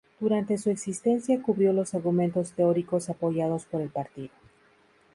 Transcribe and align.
Durante 0.19 0.57
su 0.57 0.71
existencia 0.71 1.39
cubrió 1.43 1.73
los 1.73 1.93
argumentos 1.93 2.53
teóricos 2.53 3.11
apoyados 3.11 3.65
por 3.67 3.81
el 3.81 3.89
partido. 3.89 4.33